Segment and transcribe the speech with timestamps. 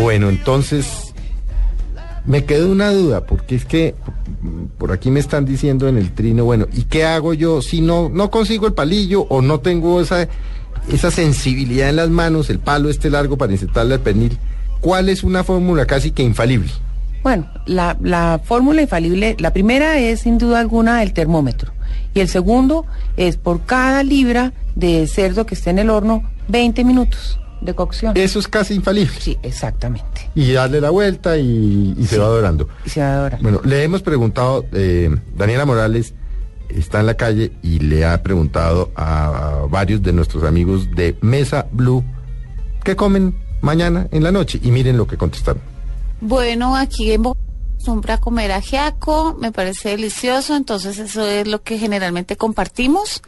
[0.00, 1.14] Bueno, entonces
[2.24, 3.94] me quedó una duda, porque es que
[4.78, 8.08] por aquí me están diciendo en el trino, bueno, ¿y qué hago yo si no,
[8.08, 10.28] no consigo el palillo o no tengo esa,
[10.92, 14.38] esa sensibilidad en las manos, el palo este largo para insertarle al pernil?
[14.80, 16.70] ¿Cuál es una fórmula casi que infalible?
[17.22, 21.72] Bueno, la, la fórmula infalible, la primera es sin duda alguna el termómetro.
[22.14, 26.84] Y el segundo es por cada libra de cerdo que esté en el horno, 20
[26.84, 28.16] minutos de cocción.
[28.16, 29.14] Eso es casi infalible.
[29.18, 30.30] Sí, exactamente.
[30.34, 32.68] Y darle la vuelta y, y se va dorando.
[32.84, 33.42] Y se va a adorar.
[33.42, 36.14] Bueno, le hemos preguntado, eh, Daniela Morales
[36.68, 41.66] está en la calle y le ha preguntado a, varios de nuestros amigos de Mesa
[41.72, 42.04] Blue
[42.84, 45.62] qué comen mañana en la noche y miren lo que contestaron.
[46.20, 47.40] Bueno, aquí en Bogotá
[47.74, 53.22] acostumbra a comer ajiaco, me parece delicioso, entonces eso es lo que generalmente compartimos.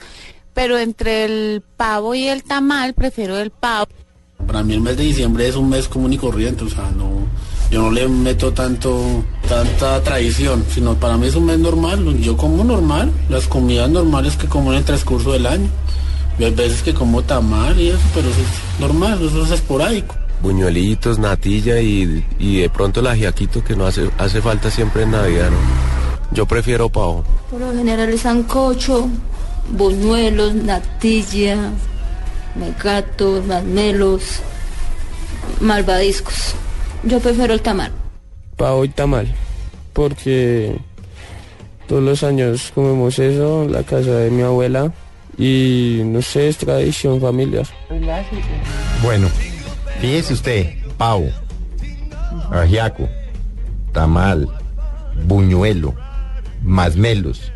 [0.59, 3.87] Pero entre el pavo y el tamal, prefiero el pavo.
[4.45, 7.29] Para mí el mes de diciembre es un mes común y corriente, o sea, no,
[7.71, 12.37] yo no le meto tanto, tanta tradición, sino para mí es un mes normal, yo
[12.37, 15.69] como normal, las comidas normales que como en el transcurso del año.
[16.41, 20.17] Y hay veces que como tamal y eso, pero eso es normal, eso es esporádico.
[20.43, 25.13] buñuelitos, natilla y, y de pronto el ajiaquito que no hace, hace falta siempre en
[25.13, 25.57] Navidad, ¿no?
[26.33, 27.23] Yo prefiero pavo.
[27.49, 29.09] Por lo general el sancocho,
[29.71, 31.71] buñuelos, natilla,
[32.55, 34.41] mecatos, masmelos,
[35.61, 36.55] malvadiscos.
[37.05, 37.93] Yo prefiero el tamal.
[38.57, 39.33] pavo y tamal,
[39.93, 40.77] porque
[41.87, 44.93] todos los años comemos eso en la casa de mi abuela
[45.39, 47.67] y no sé, es tradición familiar.
[49.03, 49.29] Bueno,
[50.01, 51.29] fíjese usted, pavo,
[52.51, 53.09] ajiaco,
[53.93, 54.49] tamal,
[55.25, 55.95] buñuelo,
[56.63, 57.53] masmelos.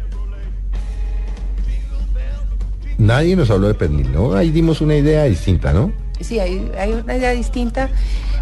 [2.98, 4.34] Nadie nos habló de pernil, ¿no?
[4.34, 5.92] Ahí dimos una idea distinta, ¿no?
[6.20, 7.88] Sí, hay, hay una idea distinta,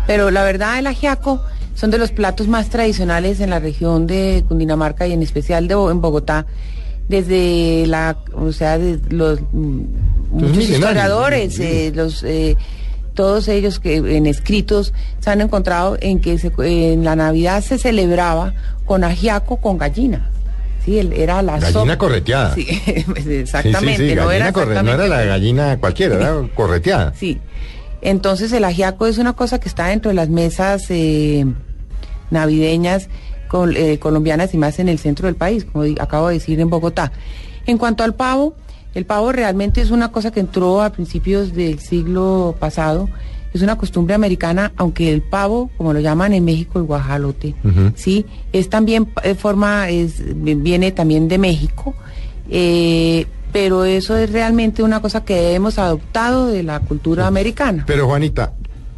[0.06, 1.40] pero la verdad el ajiaco
[1.74, 5.74] son de los platos más tradicionales en la región de Cundinamarca y en especial de,
[5.74, 6.46] en Bogotá.
[7.08, 9.80] Desde la, o sea, de los mm,
[10.30, 12.56] muchos historiadores, eh, los eh,
[13.14, 16.52] todos ellos que en escritos se han encontrado en que se-
[16.92, 20.30] en la Navidad se celebraba con ajiaco con gallina.
[20.84, 22.54] Sí, el- era la Gallina sopa- correteada.
[22.54, 22.64] Sí,
[23.24, 23.96] Sí, exactamente.
[23.96, 27.12] sí, sí, no, era no la gallina cualquiera, era correteada.
[27.14, 27.38] Sí.
[28.02, 31.44] Entonces el ajiaco es una cosa que está dentro de las mesas eh,
[32.30, 33.08] navideñas
[33.48, 36.70] col- eh, colombianas y más en el centro del país, como acabo de decir en
[36.70, 37.12] Bogotá.
[37.66, 38.54] En cuanto al pavo,
[38.94, 43.08] el pavo realmente es una cosa que entró a principios del siglo pasado.
[43.52, 47.54] Es una costumbre americana, aunque el pavo, como lo llaman en México, el guajalote,
[47.94, 51.94] sí, es también eh, forma, es, viene también de México.
[52.48, 57.82] eh, pero eso es realmente una cosa que hemos adoptado de la cultura americana.
[57.84, 58.52] Pero Juanita,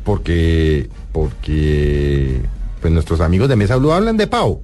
[0.04, 2.40] porque porque
[2.80, 4.60] pues nuestros amigos de Mesa Blue hablan de pavo.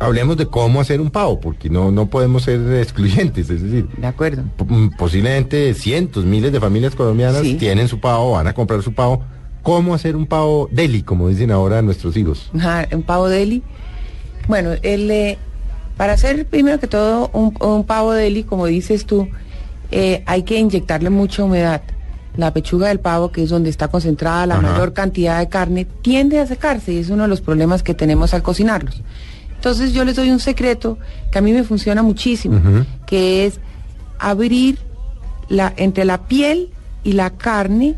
[0.00, 4.06] Hablemos de cómo hacer un pavo, porque no, no podemos ser excluyentes, es decir, De
[4.06, 4.42] acuerdo.
[4.66, 7.54] mm, posiblemente cientos, miles de familias colombianas Sí.
[7.56, 9.22] tienen su pavo, van a comprar su pavo.
[9.62, 12.50] ¿Cómo hacer un pavo deli, como dicen ahora nuestros hijos?
[12.56, 13.62] Ajá, un pavo deli.
[14.48, 15.36] Bueno, el, eh,
[15.98, 19.28] para hacer primero que todo un, un pavo deli, como dices tú,
[19.90, 21.82] eh, hay que inyectarle mucha humedad.
[22.36, 24.62] La pechuga del pavo, que es donde está concentrada la Ajá.
[24.72, 28.32] mayor cantidad de carne, tiende a secarse y es uno de los problemas que tenemos
[28.32, 29.02] al cocinarlos.
[29.60, 30.96] Entonces yo les doy un secreto
[31.30, 32.58] que a mí me funciona muchísimo,
[33.06, 33.60] que es
[34.18, 34.78] abrir
[35.50, 36.70] la, entre la piel
[37.04, 37.94] y la carne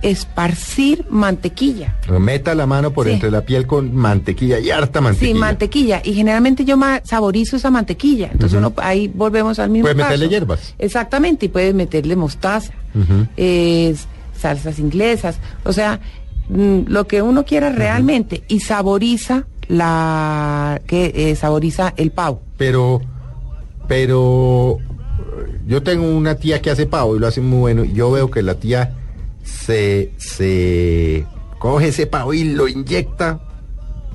[0.00, 1.96] esparcir mantequilla.
[2.18, 3.12] Meta la mano por Sí.
[3.12, 5.32] entre la piel con mantequilla y harta mantequilla.
[5.34, 6.00] Sí, mantequilla.
[6.02, 8.30] Y generalmente yo saborizo esa mantequilla.
[8.32, 10.30] Entonces uno ahí volvemos al mismo Puedes meterle caso.
[10.30, 10.74] hierbas.
[10.78, 12.72] Exactamente, y puedes meterle mostaza,
[14.38, 16.00] salsas inglesas, o sea,
[16.48, 22.40] mm, lo que uno quiera realmente y saboriza la que eh, saboriza el pavo.
[22.56, 23.00] Pero,
[23.88, 24.78] pero
[25.66, 27.84] yo tengo una tía que hace pavo y lo hace muy bueno.
[27.84, 28.94] Y yo veo que la tía
[29.42, 31.24] se, se
[31.58, 33.40] coge ese pavo y lo inyecta.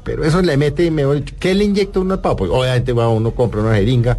[0.03, 2.37] Pero eso le mete, mejor dicho, ¿qué le inyecta uno al pavo?
[2.37, 4.17] Pues obviamente va uno, compra una jeringa,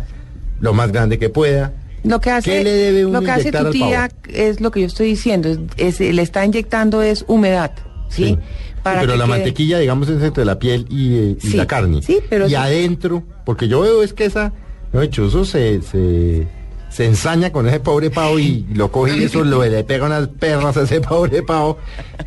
[0.61, 1.73] lo más grande que pueda.
[2.05, 4.81] Lo que hace, ¿Qué le debe uno lo que hace tu tía es lo que
[4.81, 7.73] yo estoy diciendo, es, es- le está inyectando es humedad,
[8.09, 8.25] ¿sí?
[8.25, 8.39] Sí.
[8.83, 11.67] Para pero que la quede- mantequilla, digamos, es entre la piel y, eh, y la
[11.67, 12.01] carne.
[12.03, 14.53] sí, pero y adentro, porque yo veo es que esa,
[14.93, 16.47] no, chuzo se, se,
[16.89, 20.29] se ensaña con ese pobre pavo y lo coge y eso lo, le pega unas
[20.29, 21.79] perras a ese pobre pavo.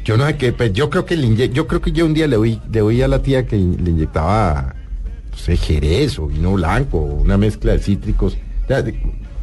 [0.06, 2.14] Yo no sé qué, pues yo creo que le inye- yo creo que yo un
[2.14, 4.76] día le oí, le oí a la tía que le inyectaba,
[5.32, 8.38] no sé, jerez o vino blanco, o una mezcla de cítricos.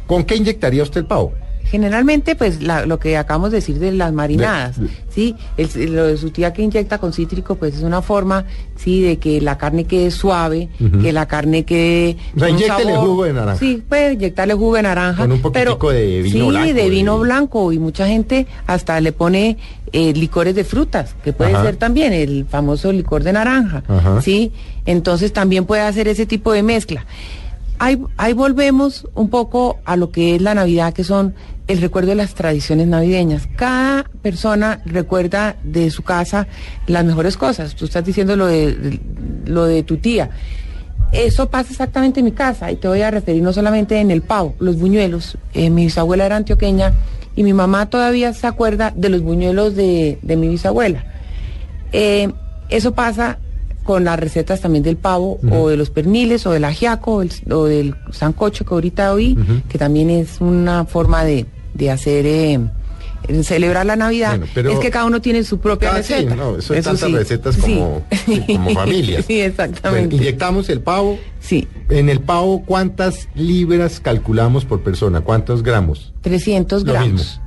[0.07, 1.33] ¿Con qué inyectaría usted el pavo?
[1.71, 5.35] Generalmente, pues la- lo que acabamos de decir de las marinadas, De- ¿sí?
[5.55, 8.43] El- lo de su tía que inyecta con cítrico, pues es una forma,
[8.75, 9.01] ¿sí?
[9.01, 10.67] De que la carne quede suave,
[11.01, 12.17] que la carne quede...
[12.35, 13.07] O sea, sabor.
[13.07, 13.57] jugo de naranja.
[13.59, 15.21] Sí, puede inyectarle jugo de naranja.
[15.21, 17.71] Con un poquitico pero, de vino sí, blanco, de vino de- blanco.
[17.71, 19.57] Y mucha gente hasta le pone
[19.93, 21.63] eh, licores de frutas, que puede Ajá.
[21.63, 24.21] ser también el famoso licor de naranja, Ajá.
[24.21, 24.51] ¿sí?
[24.85, 27.05] Entonces también puede hacer ese tipo de mezcla.
[27.83, 31.33] Ahí, ahí volvemos un poco a lo que es la Navidad, que son
[31.67, 33.47] el recuerdo de las tradiciones navideñas.
[33.55, 36.45] Cada persona recuerda de su casa
[36.85, 37.73] las mejores cosas.
[37.73, 38.99] Tú estás diciendo lo de,
[39.47, 40.29] lo de tu tía.
[41.11, 44.21] Eso pasa exactamente en mi casa y te voy a referir no solamente en el
[44.21, 45.39] pavo, los buñuelos.
[45.55, 46.93] Eh, mi bisabuela era antioqueña
[47.35, 51.03] y mi mamá todavía se acuerda de los buñuelos de, de mi bisabuela.
[51.93, 52.31] Eh,
[52.69, 53.39] eso pasa
[53.83, 57.31] con las recetas también del pavo o de los perniles o del ajiaco o, el-
[57.51, 59.37] o del sancocho que ahorita oí,
[59.69, 62.59] que también es una forma de, de hacer, eh,
[63.43, 64.31] celebrar la Navidad.
[64.37, 66.35] Bueno, pero- es que cada uno tiene su propia Ah, sí, receta.
[66.35, 69.25] no, eso es tantas recetas como- sí, como familias.
[69.25, 70.07] sí, exactamente.
[70.15, 71.17] Bueno, inyectamos el pavo.
[71.39, 75.21] Sí, En el pavo, ¿cuántas libras calculamos por persona?
[75.21, 76.13] ¿Cuántos gramos?
[76.21, 77.11] 300 Lo gramos.
[77.11, 77.41] mismo.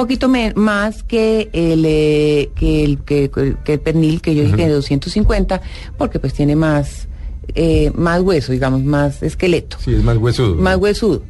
[0.00, 3.30] Poquito más que el, eh, que el que,
[3.64, 5.60] que el pernil que yo dije de 250,
[5.98, 7.06] porque pues tiene más,
[7.54, 10.54] eh, más hueso, digamos, más esqueleto, Sí, es más huesudo.
[10.54, 11.22] más huesudo.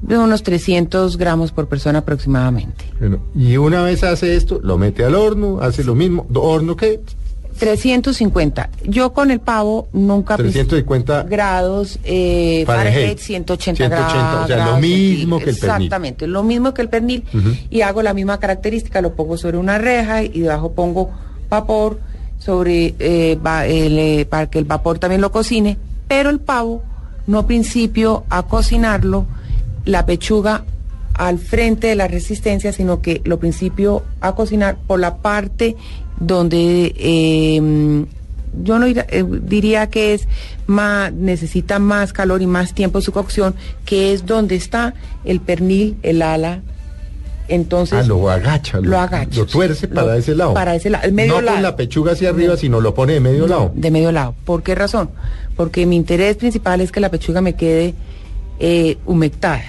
[0.00, 2.84] De unos 300 gramos por persona aproximadamente.
[3.00, 6.26] Bueno, y una vez hace esto, lo mete al horno, hace lo mismo.
[6.34, 7.00] ¿Horno qué?
[7.58, 8.70] 350.
[8.84, 10.36] Yo con el pavo nunca...
[10.36, 12.94] 350 grados, eh, Fahrenheit.
[12.94, 13.88] Fahrenheit, 180, 180,
[14.20, 14.44] grados.
[14.44, 15.86] o sea, lo mismo que el pernil.
[15.86, 17.24] Exactamente, lo mismo que el pernil.
[17.70, 21.10] Y hago la misma característica, lo pongo sobre una reja y debajo pongo
[21.48, 21.98] vapor
[22.38, 25.78] sobre eh, va- el, eh, para que el vapor también lo cocine,
[26.08, 26.82] pero el pavo
[27.26, 29.24] no principio a cocinarlo
[29.86, 30.64] la pechuga
[31.14, 35.76] al frente de la resistencia, sino que lo principio a cocinar por la parte
[36.20, 38.04] donde eh,
[38.62, 40.28] yo no eh, diría que es
[40.66, 44.94] más necesita más calor y más tiempo su cocción, que es donde está
[45.24, 46.60] el pernil, el ala.
[47.46, 48.80] Entonces Ah, lo agacha.
[48.80, 49.38] lo agacha.
[49.40, 50.54] Lo tuerce Lo- para ese lado.
[50.54, 51.56] para ese lado, el medio no lado.
[51.56, 53.70] con la pechuga hacia arriba, sino lo pone de medio lado.
[53.74, 54.34] de medio lado.
[54.46, 55.10] ¿Por qué razón?
[55.56, 57.94] Porque mi interés principal es que la pechuga me quede
[58.60, 59.62] eh, humectada.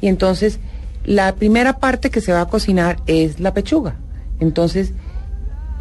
[0.00, 0.58] Y entonces,
[1.04, 3.96] la primera parte que se va a cocinar es la pechuga.
[4.40, 4.92] Entonces,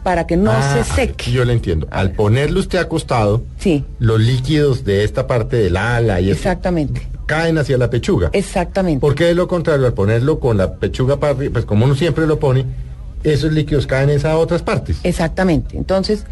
[0.07, 1.29] para que no Ah, se seque.
[1.31, 1.85] Yo lo entiendo.
[1.91, 7.05] Al ponerlo usted acostado, Sí, los líquidos de esta parte del ala y exactamente.
[7.25, 8.29] caen hacia la pechuga.
[8.31, 9.01] Exactamente.
[9.01, 12.39] Porque de lo contrario, al ponerlo con la pechuga para pues como uno siempre lo
[12.39, 12.63] pone,
[13.25, 14.97] esos líquidos caen en esas otras partes.
[15.03, 15.75] Exactamente.
[15.77, 16.23] Entonces,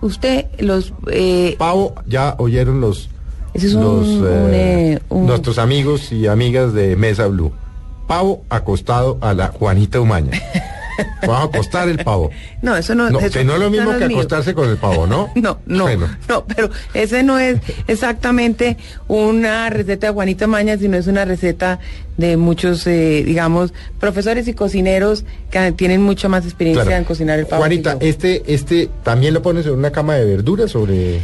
[0.00, 0.92] usted los...
[1.10, 3.08] eh, Pavo, ya oyeron los,
[3.52, 7.50] Ese es un- los, un, eh, un- nuestros amigos y amigas de Mesa Blue.
[8.06, 10.40] Pavo acostado a la Juanita Umaña.
[11.22, 12.30] Vamos a acostar el pavo.
[12.62, 15.06] no, eso no, No, eso- no es lo mismo es que acostarse con el pavo,
[15.06, 15.30] ¿no?
[15.36, 16.08] No, no, Bueno.
[16.28, 18.76] no, pero ese no es exactamente
[19.08, 21.78] una receta de Juanita Maña, sino es una receta
[22.16, 26.98] de muchos, eh, digamos, profesores y cocineros que tienen mucha más experiencia Claro.
[26.98, 27.60] en cocinar el pavo.
[27.62, 31.20] Juanita, este, este también lo pones sobre una cama de verduras, sobre.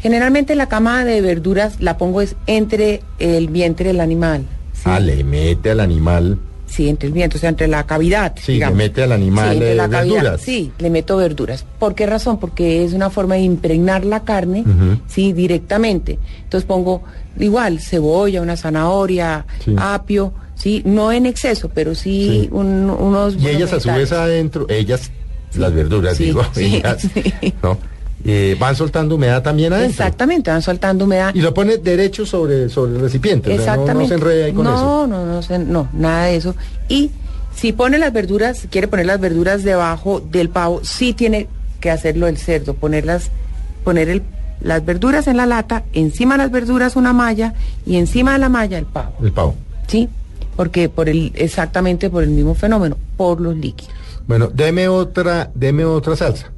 [0.00, 4.44] Generalmente la cama de verduras la pongo es entre el vientre del animal.
[4.72, 4.82] ¿sí?
[4.86, 6.38] Ah, le mete al animal.
[6.70, 8.32] Sí, entre el vientre, o sea, entre la cavidad.
[8.40, 8.78] Sí, digamos.
[8.78, 10.40] le mete al animal, Sí, entre la cavidad.
[10.40, 11.64] Sí, le meto verduras.
[11.80, 12.38] ¿Por qué razón?
[12.38, 15.00] Porque es una forma de impregnar la carne, Ujú.
[15.08, 16.18] sí, directamente.
[16.44, 17.02] Entonces pongo
[17.38, 19.74] igual cebolla, una zanahoria, Sí.
[19.78, 22.48] apio, sí, no en exceso, pero sí, Sí.
[22.52, 23.34] un- unos.
[23.36, 25.10] Y ellas a su vez adentro, ellas
[25.56, 27.52] las verduras, Sí, digo, sí, ellas, sí.
[27.62, 27.76] ¿no?
[28.24, 29.92] Eh, van soltando humedad también adentro.
[30.04, 31.34] Exactamente, van soltando humedad.
[31.34, 34.08] Y lo pone derecho sobre, sobre el recipiente, o sea, no- no, Exactamente.
[34.08, 35.06] se enreda ahí con no, eso.
[35.06, 36.54] No, no, se- no, nada de eso.
[36.88, 37.10] Y
[37.54, 41.48] si pone las verduras, si quiere poner las verduras debajo del pavo, sí tiene
[41.80, 43.30] que hacerlo el cerdo, ponerlas,
[43.84, 44.22] poner el,
[44.60, 47.54] las verduras en la lata, encima de las verduras una malla
[47.86, 49.14] y encima de la malla el pavo.
[49.22, 49.54] El pavo.
[49.86, 50.10] ¿Sí?
[50.56, 53.94] Porque por el, exactamente por el mismo fenómeno, por los líquidos.
[54.26, 56.49] Bueno, deme otra, deme otra salsa.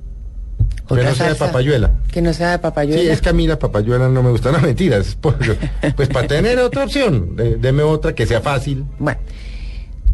[0.89, 1.91] Que no sea de papayuela.
[2.11, 3.03] Que no sea de papayuela.
[3.03, 5.17] Sí, es que a mí la papayuela no me gusta, no mentiras.
[5.21, 5.37] Pues,
[5.97, 8.85] pues para tener otra opción, de- deme otra que sea fácil.
[8.99, 9.21] Bueno,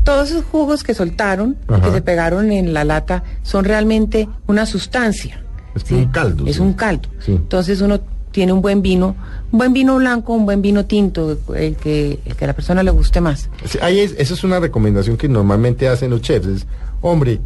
[0.05, 4.67] todos esos jugos que soltaron y que se pegaron en la lata son realmente una
[4.67, 5.43] sustancia.
[5.75, 6.47] Es un caldo.
[6.47, 6.63] Es sí.
[6.63, 7.09] un caldo.
[7.19, 7.33] Sí.
[7.33, 9.17] Entonces uno tiene un buen vino,
[9.53, 12.83] un buen vino blanco, un buen vino tinto, el que, el que a la persona
[12.83, 13.49] le guste más.
[13.81, 16.47] Ahí es, esa es una recomendación que normalmente hacen los chefs.
[16.47, 16.67] Es,
[17.01, 17.41] hombre,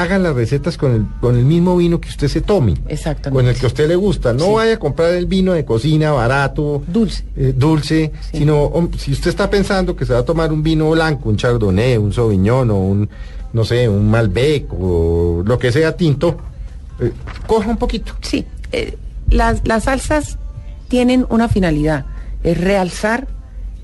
[0.00, 2.74] hagan las recetas con el, con el mismo vino que usted se tome.
[2.88, 3.30] Exactamente.
[3.30, 4.32] Con el que a usted le gusta.
[4.32, 4.52] No Sí.
[4.54, 6.82] vaya a comprar el vino de cocina barato.
[6.86, 7.24] Dulce.
[7.36, 8.38] eh, dulce, Sí.
[8.38, 11.96] sino si usted está pensando que se va a tomar un vino blanco, un chardonnay,
[11.98, 13.08] un sauvignon o un,
[13.52, 16.38] no sé, un malbec o lo que sea tinto,
[17.00, 17.12] eh,
[17.46, 18.14] coja un poquito.
[18.22, 18.96] Sí, eh,
[19.30, 20.38] las, las salsas
[20.88, 22.06] tienen una finalidad,
[22.42, 23.26] es realzar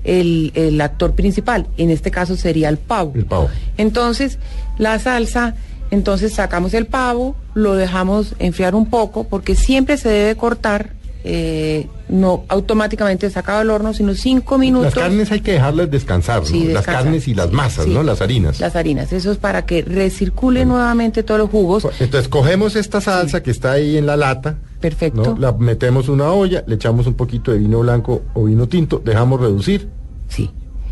[0.03, 3.11] el, el actor principal, en este caso sería el pavo.
[3.15, 3.49] El pavo.
[3.77, 4.39] Entonces,
[4.77, 5.55] la salsa,
[5.91, 10.93] entonces sacamos el pavo, lo dejamos enfriar un poco, porque siempre se debe cortar,
[11.25, 14.95] eh, no automáticamente sacado del horno, sino cinco minutos.
[14.95, 16.45] Las carnes hay que dejarlas descansar, ¿no?
[16.45, 17.91] Sí, Las carnes y las masas, Sí.
[17.93, 18.03] ¿no?
[18.03, 18.59] Las harinas.
[18.59, 21.85] Las harinas, eso es para que recircule nuevamente todos los jugos.
[21.99, 25.21] Entonces cogemos esta salsa que está ahí en la lata, Perfecto.
[25.33, 25.37] ¿no?
[25.37, 29.01] la metemos en una olla, le echamos un poquito de vino blanco o vino tinto,
[29.03, 29.89] dejamos reducir.
[30.29, 30.51] Sí.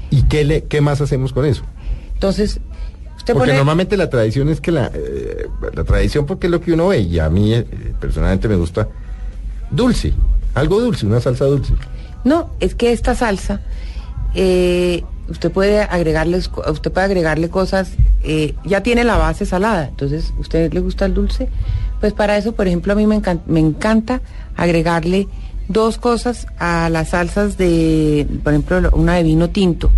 [0.10, 1.64] ¿Y qué, le, qué más hacemos con eso?
[2.14, 2.60] Entonces,
[3.28, 3.58] usted Porque pone...
[3.58, 7.00] normalmente la tradición es que la, eh, la tradición porque es lo que uno ve
[7.00, 7.66] y a mí eh,
[8.00, 8.88] personalmente me gusta
[9.70, 10.14] dulce,
[10.54, 11.74] algo dulce, una salsa dulce.
[12.24, 13.60] No, es que esta salsa,
[14.34, 17.92] eh, usted puede agregarles, co- usted puede agregarle cosas,
[18.66, 21.50] ya tiene la base salada, entonces, ¿usted le gusta el dulce?
[22.00, 24.22] Pues para eso, por ejemplo, a mí me, encan- me encanta
[24.56, 25.28] agregarle
[25.70, 29.92] dos cosas a las salsas de, por ejemplo, lo- una de vino tinto,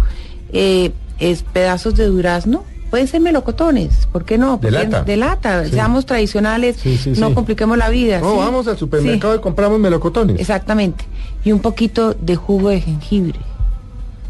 [0.52, 2.64] eh, es pedazos de durazno.
[2.90, 4.58] Pueden ser melocotones, ¿por qué no?
[4.58, 5.04] De lata.
[5.04, 5.72] De lata, Sí.
[5.72, 8.20] seamos tradicionales, Sí, sí, no compliquemos la vida.
[8.20, 10.40] No, vamos al supermercado y compramos melocotones.
[10.40, 11.06] Exactamente.
[11.44, 13.40] Y un poquito de jugo de jengibre.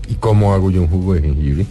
[0.09, 1.65] ¿Y cómo hago yo un jugo de jengibre?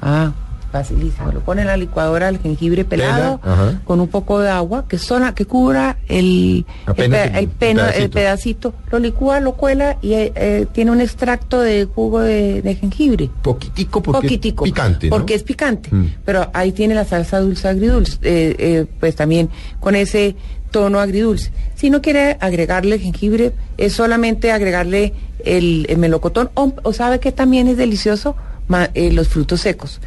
[0.00, 0.32] Ah,
[0.78, 1.30] facilísimo.
[1.30, 4.98] Lo pone en la licuadora el jengibre pelado Pela, con un poco de agua que
[4.98, 8.10] sola, que cubra el, el, Apenas pe- el peno, pedacito.
[8.10, 8.74] pedacito.
[8.90, 13.30] Lo licúa, lo cuela y eh, eh, tiene un extracto de jugo de, de jengibre.
[13.42, 14.64] Poquitico porque Poquitico.
[14.64, 15.10] es picante, ¿no?
[15.16, 15.88] Porque es picante.
[15.94, 16.06] Mm.
[16.24, 20.34] Pero ahí tiene la salsa dulce agridulce, eh, eh, pues también con ese
[20.72, 21.52] tono agridulce.
[21.76, 25.12] Si no quiere agregarle jengibre, es solamente agregarle
[25.44, 28.34] el, el melocotón o, o sabe que también es delicioso
[28.66, 30.00] Ma- eh, los frutos secos.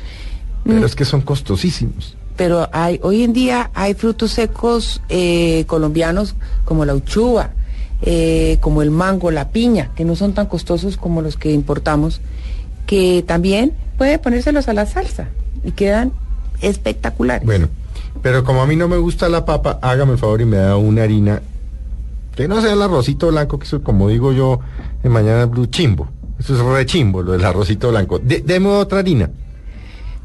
[0.67, 2.15] Pero Mm, es que son costosísimos.
[2.35, 7.51] pero hay hoy en día hay frutos secos eh, colombianos como la uchuva,
[8.03, 12.21] eh, como el mango, la piña, que no son tan costosos como los que importamos,
[12.85, 15.29] que también puede ponérselos a la salsa
[15.63, 16.11] y quedan
[16.61, 17.45] espectaculares.
[17.45, 17.69] Bueno,
[18.21, 20.77] pero como a mí no me gusta la papa, hágame el favor y me da
[20.77, 21.41] una harina
[22.35, 24.59] que no sea el arrocito blanco, que eso como digo yo
[25.03, 26.07] en Mañana Blue, chimbo.
[26.39, 28.19] Eso es re chimbo, lo del arrocito blanco.
[28.19, 29.29] De- deme otra harina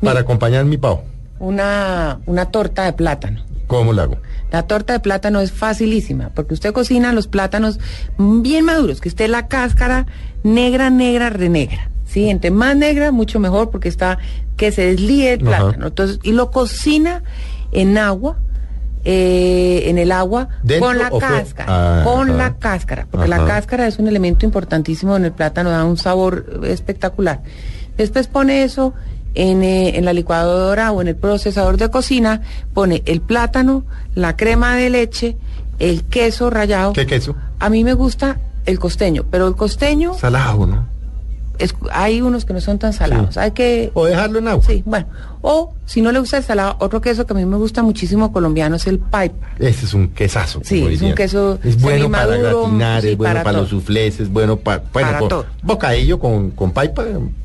[0.03, 1.05] para acompañar mi pavo.
[1.39, 3.43] Una, una torta de plátano.
[3.67, 4.19] ¿Cómo la hago?
[4.51, 7.81] La torta de plátano es facilísima, porque usted cocina los plátanos
[8.19, 10.07] bien maduros, que esté la cáscara
[10.43, 11.91] negra, negra, renegra.
[12.05, 12.29] ¿sí?
[12.29, 14.19] Entre más negra, mucho mejor, porque está
[14.57, 15.63] que se deslíe el Ajá.
[15.63, 15.87] plátano.
[15.87, 17.23] Entonces, y lo cocina
[17.73, 18.37] en agua,
[19.05, 22.05] eh, en el agua, ¿Dentro con la cáscara, Ajá.
[22.05, 25.97] con la cáscara, porque la cáscara es un elemento importantísimo en el plátano, da un
[25.97, 27.41] sabor espectacular.
[27.97, 28.93] Después pone eso
[29.35, 32.43] en, eh, en la licuadora o en el procesador de cocina,
[32.75, 33.85] pone el plátano,
[34.15, 35.37] la crema de leche,
[35.79, 36.93] el queso rallado.
[36.93, 37.35] ¿Qué queso?
[37.59, 40.92] A mí me gusta el costeño, pero el costeño, Salado, ¿no?
[41.59, 43.35] Es- hay unos que no son tan salados.
[43.35, 43.41] Sí.
[43.41, 44.65] Hay que O dejarlo en agua.
[44.67, 45.07] Sí, bueno.
[45.41, 48.33] O si no le gusta el salado, otro queso que a mí me gusta muchísimo
[48.33, 49.33] colombiano es el piper.
[49.59, 50.61] Ese es un quesazo.
[50.65, 53.81] Sí, es un queso Es bueno para gratinar, sí, es bueno para para, los todo.
[53.81, 55.47] suflés, es bueno pa- bueno, Para con todo.
[55.63, 56.73] bocadillo con, con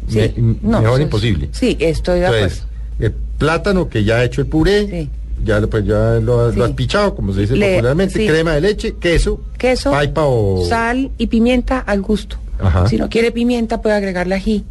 [0.08, 1.50] Sí, me- no, mejor eso imposible.
[1.52, 2.46] Sí, estoy de acuerdo.
[2.46, 2.68] Entonces,
[3.00, 5.10] el plátano que ya ha hecho el puré, Sí.
[5.44, 6.58] ya, lo- pues, ya lo, Sí.
[6.60, 8.28] lo has pichado, como se dice Le- popularmente, sí.
[8.28, 10.64] crema de leche, queso, Queso, paipa o...
[10.68, 12.38] sal y pimienta al gusto.
[12.60, 12.88] Ajá.
[12.88, 14.66] Si no quiere pimienta, puede agregarle ají.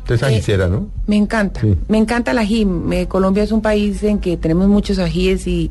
[0.00, 0.88] Usted es ajicera, ¿no?
[1.06, 1.76] Me encanta, Sí.
[1.88, 2.64] me encanta el ají.
[2.64, 5.70] Me- Colombia es un país en que tenemos muchos ajíes y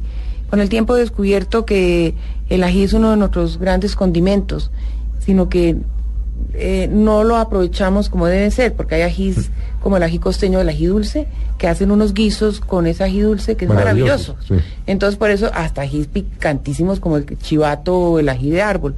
[0.50, 2.14] con el tiempo he descubierto que
[2.50, 4.72] el ají es uno de nuestros grandes condimentos,
[5.20, 5.78] sino que
[6.54, 10.70] eh, no lo aprovechamos como debe ser, porque hay ajís como el ají costeño, el
[10.70, 14.62] ají dulce, que hacen unos guisos con ese ají dulce que es Maravilloso, maravilloso.
[14.64, 14.66] sí.
[14.88, 18.96] Entonces por eso hasta ajís picantísimos como el chivato o el ají de árbol.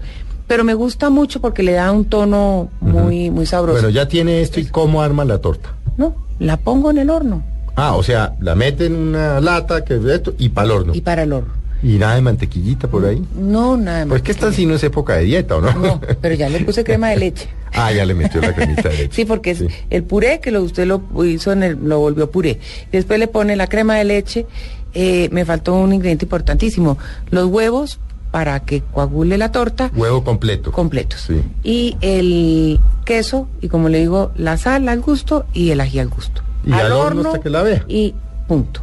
[0.48, 3.76] Pero me gusta mucho porque le da un tono muy, muy sabroso.
[3.78, 5.74] Bueno, ya tiene esto y cómo arma la torta.
[5.98, 7.44] No, la pongo en el horno
[7.76, 10.94] Ah, o sea, la mete en una lata que es esto y para el horno.
[10.96, 11.54] y para el horno.
[11.82, 13.22] Y nada de mantequillita por ahí.
[13.36, 14.10] No, nada más.
[14.10, 15.74] Pues que esta sí no es época de dieta, ¿o no?
[15.74, 17.50] No, pero ya le puse crema de leche.
[17.74, 19.10] ah, ya le metió la cremita de leche.
[19.12, 19.68] Sí, porque es Sí.
[19.90, 22.60] el puré que lo, usted lo hizo en el, lo volvió puré.
[22.92, 24.46] Después le pone la crema de leche.
[24.94, 26.98] eh, me faltó un ingrediente importantísimo:
[27.32, 28.00] los huevos
[28.34, 30.72] para que coagule la torta Huevo completo.
[30.72, 31.22] completos.
[31.28, 31.40] Sí.
[31.64, 36.10] Y el queso, y como le digo, la sal al gusto y el ají al
[36.10, 36.42] gusto.
[36.66, 37.86] Y al horno hasta que la vea.
[37.88, 38.16] Y
[38.48, 38.82] punto.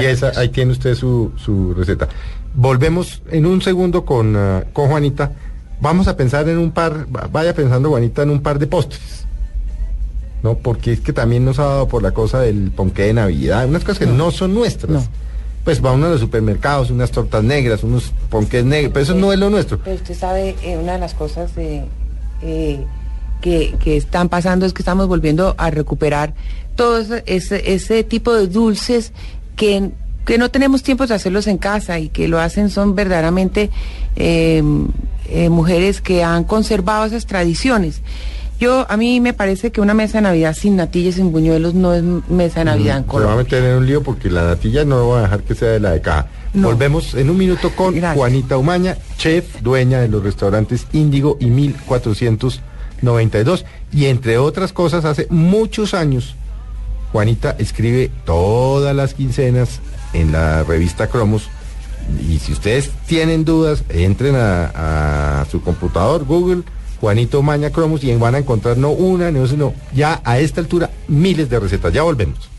[0.00, 2.08] Y esa, ahí tiene usted su, su receta.
[2.54, 5.32] Volvemos en un segundo con, ah, con Juanita.
[5.82, 9.26] Vamos a pensar en un par, va- vaya pensando Juanita en un par de postres.
[10.42, 10.54] ¿No?
[10.56, 13.82] Porque es que también nos ha dado por la cosa del ponqué de Navidad, unas
[13.84, 14.90] cosas que no, son nuestras.
[14.90, 15.02] No.
[15.68, 19.34] Pues va uno a los supermercados, unas tortas negras, unos ponqués negros, pero eso no
[19.34, 19.78] es lo nuestro.
[19.84, 21.84] Pero usted sabe, eh, una de las cosas eh,
[23.42, 26.32] que, que están pasando es que estamos volviendo a recuperar
[26.74, 29.12] todo ese, ese, tipo de dulces
[29.56, 29.90] que,
[30.24, 33.68] que no tenemos tiempo de hacerlos en casa y que lo hacen son verdaderamente
[34.16, 34.62] eh,
[35.50, 38.00] mujeres que han conservado esas tradiciones.
[38.58, 41.94] Yo, a mí me parece que una mesa de Navidad sin natillas, sin buñuelos, no
[41.94, 43.36] es mesa de Navidad en Se va a Colombia.
[43.44, 45.92] meter en un lío porque la natilla no va a dejar que sea de la
[45.92, 46.26] de caja.
[46.54, 46.68] No.
[46.68, 48.16] Volvemos en un minuto con Gracias.
[48.16, 53.64] Juanita Umaña, chef, dueña de los restaurantes Índigo y 1492.
[53.92, 56.34] Y entre otras cosas, hace muchos años,
[57.12, 59.80] Juanita escribe todas las quincenas
[60.14, 61.48] en la revista Cromos.
[62.28, 66.62] Y si ustedes tienen dudas, entren a, a su computador, Google,
[67.00, 70.90] Juanito Umaña Cromos, y van a encontrar no una, dos, sino ya a esta altura
[71.06, 71.92] miles de recetas.
[71.92, 72.57] Ya volvemos.